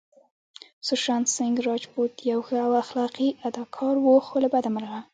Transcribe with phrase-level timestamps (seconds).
[0.87, 4.99] سوشانت سينګ راجپوت يو ښه او اخلاقي اداکار وو خو له بده مرغه